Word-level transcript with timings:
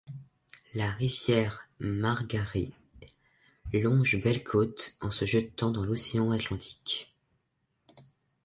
La 0.73 0.89
rivière 0.89 1.69
Margaree 1.79 2.73
longe 3.71 4.19
Belle-Côte 4.19 4.95
en 4.99 5.11
se 5.11 5.25
jetant 5.25 5.69
dans 5.69 5.85
l'océan 5.85 6.31
Atlantique. 6.31 7.15